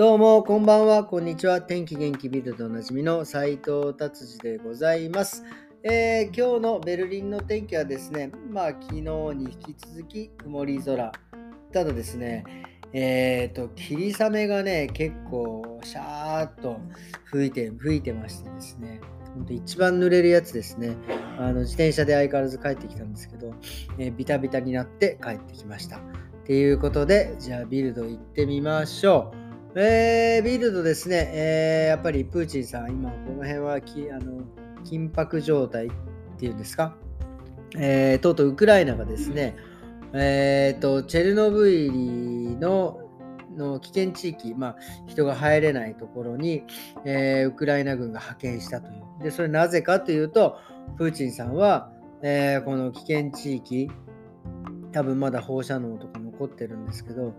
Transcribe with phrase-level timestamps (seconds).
[0.00, 1.60] どうも、こんばんは、こんにちは。
[1.60, 5.44] 天気元気ビルドおなじみの斉藤達治でございます、
[5.82, 11.12] えー今日のベルリンの天気はですね、まあ、昨日に引き続き曇り空。
[11.70, 12.44] ただですね、
[12.94, 16.80] えっ、と、霧雨がね、結構シャーっと
[17.26, 19.02] 吹いて、吹いてましてですね、
[19.34, 20.96] ほんと一番濡れるやつですね。
[21.38, 23.52] あの自転車で相変わらず帰ってきたんですけど、
[23.98, 25.98] えービタビタになって帰ってきました。
[25.98, 26.00] っ
[26.46, 29.39] ていうことで、じゃあビルド行ってみましょう。
[29.76, 34.42] えービルドですね、えーやっぱりプーチンさん、今この辺はきあの
[34.84, 35.90] 緊迫状態っ
[36.38, 36.96] ていうんですか、
[37.76, 39.56] えーとうとうウクライナがですね、
[40.12, 42.98] えーとチェルノブイリの
[43.56, 46.64] の危険地域、まあ、人が入れないところに、
[47.04, 48.90] えーウクライナ軍が派遣したとい
[49.20, 49.22] う。
[49.22, 50.58] で、それなぜかというと、
[50.96, 53.88] プーチンさんは、えーこの危険地域、
[54.90, 57.34] 多分まだ放射能とか残ってるんですけど、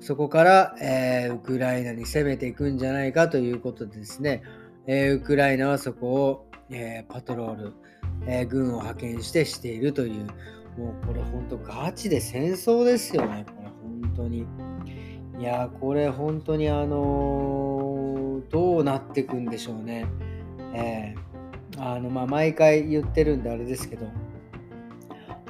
[0.00, 4.42] そこから、えーウクライナに攻めていくんじゃないかということでですね、
[4.86, 7.72] えーウクライナはそこを、えーパトロール、
[8.26, 10.26] えー軍を派遣してしているという、
[10.78, 13.68] もうこれ本当ガチで戦争ですよね、これ
[14.02, 14.46] 本当に。
[15.38, 20.06] いや、これ本当にあのどうなっていくんでしょうね。
[20.74, 21.24] えー
[21.76, 24.06] あのまあ、毎回言ってるんであれですけど、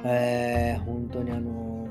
[0.03, 1.87] えー本当にあの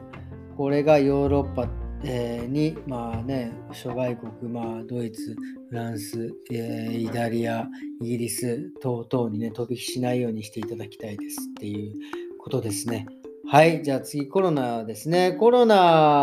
[0.57, 1.69] これがヨーロッパ、
[2.07, 5.35] えに、まあね、諸外国、まあ、ドイツ、
[5.71, 7.67] フランス、えーイタリア、
[8.03, 11.95] イギリス等々にね、飛び火しないようにしていただきたいですっていう
[12.39, 13.07] ことですね。
[13.47, 15.33] はい、じゃあ次、コロナですね。
[15.33, 15.77] コロナ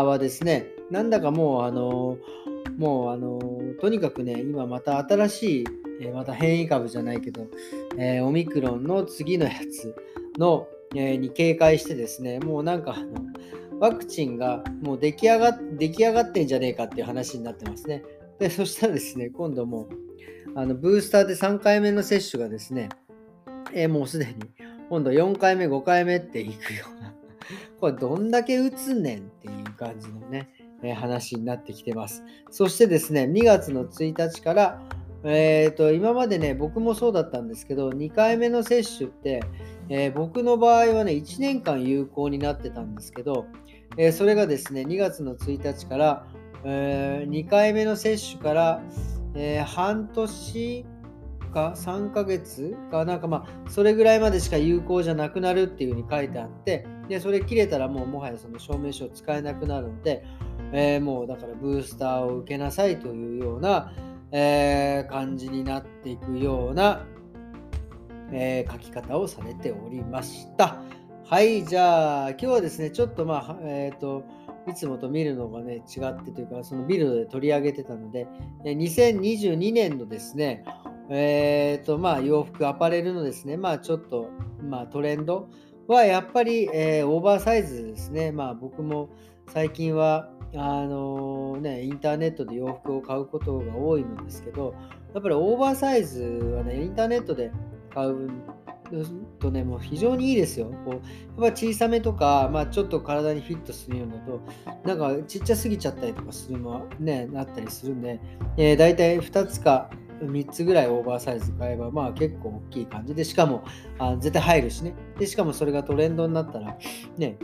[0.04, 2.18] はですね、なんだかもう、あの
[2.78, 3.40] もう、あの
[3.80, 5.64] とにかくね、今また新しい、
[6.00, 7.46] えまた変異株じゃないけど、
[7.98, 9.94] えーオミクロンの次のやつ
[10.38, 13.31] の、えーに警戒してですね、もうなんかあの、
[13.82, 18.04] ワクチンがもう出来上がっ出来上がってんじゃねえかっていう話になってますね。
[18.38, 19.88] で、そしたらですね、今度も、
[20.54, 22.90] あのブースターで3回目の接種がですね、
[23.74, 24.34] えーもうすでに、
[24.88, 27.12] 今度4回目、5回目っていくような、
[27.80, 30.50] これどんだけ打つねんっていう感じのね、
[30.84, 32.22] えー話になってきてます。
[32.52, 34.80] そしてですね、2月の1日から、
[35.24, 39.42] えー、と今までね、僕もそうだったんですけど、2回目の接種って、
[39.88, 43.46] えー僕の場合はね、1年間有効になってたんですけど、
[43.96, 46.26] えーそれがですね、2月の1日から、
[46.64, 48.82] え2回目の接種から、
[49.34, 50.86] え半年
[51.52, 60.24] か3ヶ月かなんかまあそれぐらいまでしか有効じゃなくなるっていうふうに書いてあってでそれ切れたらもうもはやその証明書を使えなくなるので、
[60.72, 63.92] えもうだからブースターを受けなさいというような、
[64.32, 67.06] えー感じになっていくような、
[68.32, 70.82] えー書き方をされておりました。
[71.24, 74.24] はい、じゃあ今日はですね、ちょっとまあ、えっ、と、
[74.68, 78.26] いつもと見るのがね、違ってというか、そのビルドで取り上げてたので、
[78.64, 80.64] 2022年のですね、
[81.08, 84.28] えっ、と、まあ、洋服、アパレルのですね、まあ、ちょっと、
[84.62, 85.48] まあ、トレンド
[85.88, 88.32] はやっぱり、えーオーバーサイズですね。
[88.32, 89.10] まあ、僕も
[89.48, 94.74] 最近は、あのね、インターネットで洋服を買うことが多いのですけど、
[95.14, 97.50] やっぱりオーバーサイズはね、インターネットで
[97.94, 98.30] 買う
[99.38, 100.66] とね、もう非常にいいですよ。
[100.84, 101.00] こ
[101.38, 104.40] うやっぱ小さめとか、まあ、ちょっと体にフィットするようなと、
[104.84, 108.20] なんかちっちゃすぎちゃったりとかするのはね、なったりするんで、
[108.56, 109.90] えー、大体2つか
[110.26, 113.64] 3つぐらいオーバーサイズ買えば、まあ結構大きい感じで、しかも
[113.98, 114.94] あ絶対入るしね。
[115.18, 116.76] で、しかもそれがトレンドになったら、
[117.18, 117.38] ね、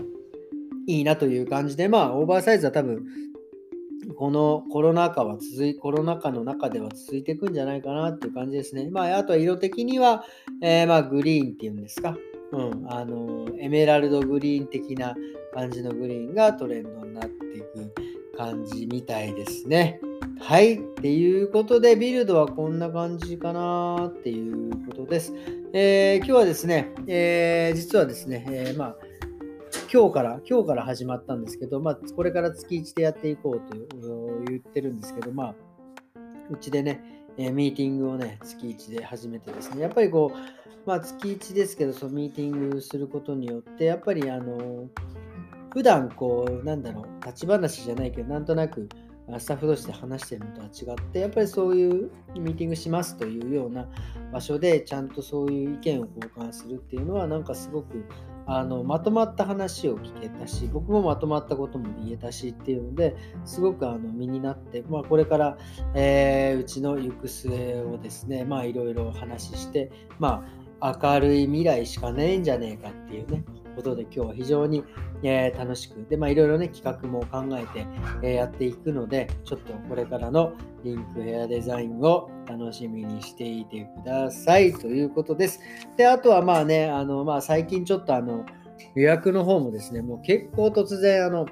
[0.86, 3.04] いいなという感じで、まあオーバーサイズは多分、
[4.16, 8.88] このコロナ禍は続い、コロナ禍の中では続いていくんじゃないかなっていう感じですね。
[8.90, 10.24] まあ、あとは色的には、
[10.62, 12.16] えーまあ、グリーンっていうんですか。
[12.52, 15.14] うん、あの、エメラルドグリーン的な
[15.52, 17.92] 感じのグリーンがトレンドになっていく
[18.36, 20.00] 感じみたいですね。
[20.40, 20.74] はい。
[20.74, 25.34] っていうことで、ビルドはこんな感じかなっていうことです。
[25.72, 28.96] えー今日はですね、えー実はですね、えーまあ、
[29.92, 35.54] 今日から、今日から始まったんですけど、まあ、これから月1でやっていこうとう言ってるんですけど、まあ、
[36.50, 44.88] うちでね、えミーティングをね、月1で始めてですね、やっぱりこう、まあ、月1ですけど、そのミーティングすることによって、やっぱり、あの、
[45.70, 48.88] 普段こう、なんだろう、立ち話じゃないけど、なんとなく、
[49.38, 53.86] スタッフ同士で話してるのとは違って、やっぱりそういうミーティングしますというような
[54.32, 58.04] 場所で、ちゃんとそういう意見を交換するっていうのは、なんかすごく、
[58.50, 63.14] あのまとまった話を聞けたし僕もまとまったことも言えたしっていうので
[63.44, 65.58] すごくあの身になって、まあ、これから、
[65.94, 70.48] えーうちの行く末をですねいろいろお話しして、ま
[70.80, 73.44] あ、明るい未来しかねえんじゃねえかっていうね
[73.78, 74.82] ことで今日は非常に、
[75.22, 77.86] えー、楽しくで、ま、いろいろね企画も考えて、
[78.22, 80.52] えー、やっていくのでちょっとこれからの
[80.82, 85.60] リンクヘアデザインを楽しみにしていてくださいということです。
[85.96, 88.44] であとはまあねあの、まあ、最近ちょっとあの
[88.96, 91.46] 予約の方もですねもう結構突然あの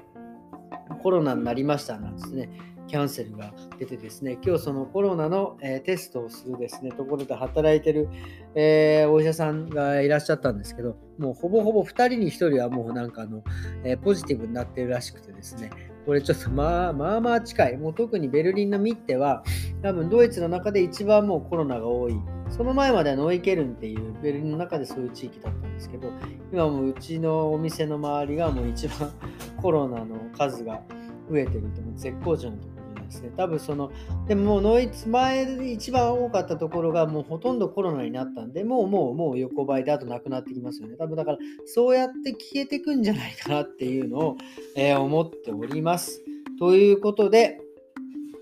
[1.01, 2.49] コロナになりましたなんですね
[2.87, 8.09] キャンセルが出てですね、今日そのコロナの、えー、テストをするですね、ところで働いてる、
[8.55, 13.43] えー、お医者さんがいらっしゃったんですけど、もうほぼほぼ2人に1人はもうなんかあの、
[13.83, 15.69] えー、ポジティブになってるらしくてですね、
[16.05, 19.43] これちょっとまあまあまあ近い、もう特にベルリンのミッテは、
[19.83, 22.17] 多分ドイツの中で一番もうコロナが多い、
[22.49, 26.09] その前まではノイケルンっていうベルリンの中でそういう地域だったんですけど、
[26.53, 29.11] 今もううちのお店の周りがもう一番
[29.57, 30.81] コロナの数が
[31.29, 32.76] 増えてるともう絶好調のとこ
[33.07, 33.31] ですね。
[33.35, 33.91] 多分その、
[34.27, 40.95] でももうノイツ前で一番多かったところがもうほとんどコロナになったんで、もうもうもう横ばいであとなくなってきますよね。
[40.97, 44.37] 多分だからそうやって消えてくんじゃないかなっていうのを、
[44.75, 46.21] えー、思っております。
[46.59, 47.59] ということで、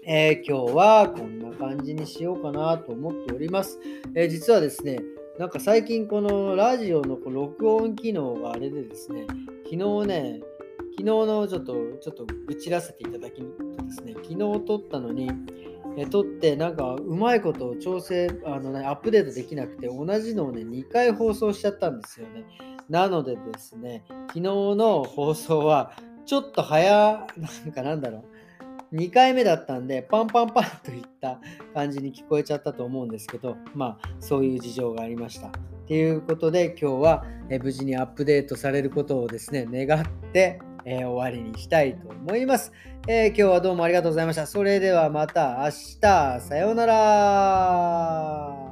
[0.05, 3.79] えー、今日はこんな感じにしようかなと思っております。
[4.13, 4.99] えー、実はですね、
[5.39, 9.25] なんか最近このラジオのこの録音機能があれでですね、
[9.65, 10.41] 昨日ね、
[10.97, 13.47] 昨日のちょっと、ちょっと愚痴らせていただきと
[13.83, 15.29] ですね、昨日撮ったのに、
[15.97, 22.45] え撮ってなんかうまいこと調整あの、ね、アップデートできなくて同じのをね2回放送しちゃったんですよね。
[22.89, 25.93] なのでですね昨日の放送は
[26.25, 28.25] ちょっと早なんかなんだろ
[28.91, 31.39] う2回目だったんでパンパンパンといった
[31.73, 35.49] 感じに聞こえちゃったと思うんですけどまあそういう事情がありました。
[35.87, 40.03] ということで今日はえ無事にアップデートされることをですね願っ
[40.33, 42.71] てえー、終わりにしたいと思います、
[43.07, 44.47] えー、今日はどうもありがとうございました。
[44.47, 48.64] それではまた明日、さようなら。